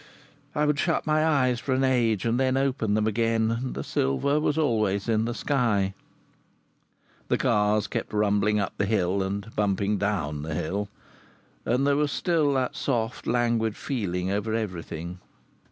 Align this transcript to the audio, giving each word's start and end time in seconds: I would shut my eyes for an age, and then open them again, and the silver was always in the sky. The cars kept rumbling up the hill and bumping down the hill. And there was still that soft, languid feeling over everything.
I 0.55 0.65
would 0.65 0.79
shut 0.79 1.05
my 1.05 1.23
eyes 1.23 1.59
for 1.59 1.75
an 1.75 1.83
age, 1.83 2.25
and 2.25 2.39
then 2.39 2.57
open 2.57 2.95
them 2.95 3.05
again, 3.05 3.51
and 3.51 3.75
the 3.75 3.83
silver 3.83 4.39
was 4.39 4.57
always 4.57 5.07
in 5.07 5.25
the 5.25 5.33
sky. 5.35 5.93
The 7.27 7.37
cars 7.37 7.85
kept 7.85 8.11
rumbling 8.11 8.59
up 8.59 8.73
the 8.79 8.87
hill 8.87 9.21
and 9.21 9.55
bumping 9.55 9.99
down 9.99 10.41
the 10.41 10.55
hill. 10.55 10.89
And 11.65 11.85
there 11.85 11.97
was 11.97 12.11
still 12.11 12.51
that 12.55 12.75
soft, 12.75 13.27
languid 13.27 13.75
feeling 13.77 14.31
over 14.31 14.55
everything. 14.55 15.19